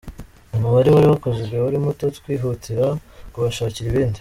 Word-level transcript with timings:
Umubare 0.55 0.89
wari 0.91 1.07
wakozwe 1.11 1.55
wari 1.63 1.77
muto, 1.85 2.05
twihutira 2.17 2.85
kubashakira 3.31 3.87
ibindi. 3.91 4.19